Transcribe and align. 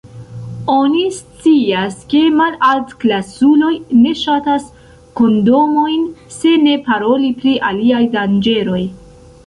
Oni 0.75 1.01
scias, 1.17 1.99
ke 2.13 2.21
malaltklasuloj 2.39 3.71
ne 3.99 4.15
ŝatas 4.23 4.67
kondomojn, 5.21 6.09
se 6.41 6.59
ne 6.67 6.75
paroli 6.91 7.35
pri 7.43 7.59
aliaj 7.73 8.05
danĝeroj. 8.19 8.85